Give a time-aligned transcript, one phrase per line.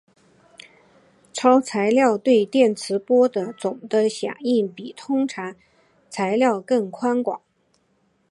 [1.31, 5.55] 超材料对电磁波的总的响应比通常
[6.09, 7.39] 材料更宽广。